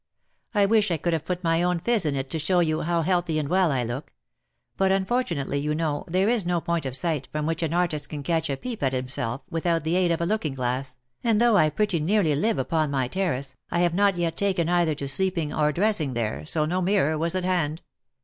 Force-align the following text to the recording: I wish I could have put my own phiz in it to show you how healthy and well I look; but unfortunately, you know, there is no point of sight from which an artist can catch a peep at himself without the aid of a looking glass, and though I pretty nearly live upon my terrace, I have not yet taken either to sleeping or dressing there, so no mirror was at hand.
I 0.55 0.65
wish 0.65 0.89
I 0.89 0.97
could 0.97 1.13
have 1.13 1.25
put 1.25 1.43
my 1.43 1.61
own 1.61 1.79
phiz 1.79 2.07
in 2.07 2.15
it 2.15 2.27
to 2.31 2.39
show 2.39 2.59
you 2.59 2.81
how 2.81 3.03
healthy 3.03 3.37
and 3.37 3.47
well 3.47 3.71
I 3.71 3.83
look; 3.83 4.11
but 4.75 4.91
unfortunately, 4.91 5.59
you 5.59 5.75
know, 5.75 6.05
there 6.07 6.27
is 6.27 6.43
no 6.43 6.59
point 6.59 6.87
of 6.87 6.95
sight 6.97 7.27
from 7.31 7.45
which 7.45 7.61
an 7.61 7.71
artist 7.75 8.09
can 8.09 8.23
catch 8.23 8.49
a 8.49 8.57
peep 8.57 8.81
at 8.81 8.93
himself 8.93 9.41
without 9.51 9.83
the 9.83 9.95
aid 9.95 10.09
of 10.11 10.19
a 10.19 10.25
looking 10.25 10.55
glass, 10.55 10.97
and 11.23 11.39
though 11.39 11.55
I 11.55 11.69
pretty 11.69 11.99
nearly 11.99 12.35
live 12.35 12.57
upon 12.57 12.89
my 12.89 13.07
terrace, 13.07 13.55
I 13.69 13.81
have 13.81 13.93
not 13.93 14.17
yet 14.17 14.35
taken 14.37 14.67
either 14.69 14.95
to 14.95 15.07
sleeping 15.07 15.53
or 15.53 15.71
dressing 15.71 16.15
there, 16.15 16.47
so 16.47 16.65
no 16.65 16.81
mirror 16.81 17.15
was 17.15 17.35
at 17.35 17.43
hand. 17.45 17.83